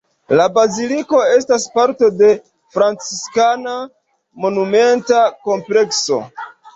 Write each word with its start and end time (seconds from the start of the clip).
La 0.37 0.45
baziliko 0.53 1.17
estas 1.33 1.65
parto 1.75 2.07
de 2.21 2.29
franciskana 2.77 3.75
monumenta 4.47 5.21
komplekso. 5.49 6.19